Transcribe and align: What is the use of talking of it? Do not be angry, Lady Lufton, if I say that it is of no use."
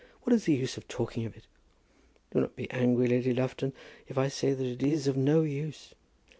What 0.23 0.33
is 0.33 0.45
the 0.45 0.55
use 0.55 0.77
of 0.77 0.87
talking 0.87 1.27
of 1.27 1.37
it? 1.37 1.45
Do 2.31 2.39
not 2.41 2.55
be 2.55 2.67
angry, 2.71 3.05
Lady 3.07 3.35
Lufton, 3.35 3.71
if 4.07 4.17
I 4.17 4.29
say 4.29 4.51
that 4.51 4.65
it 4.65 4.81
is 4.81 5.05
of 5.05 5.15
no 5.15 5.43
use." 5.43 5.93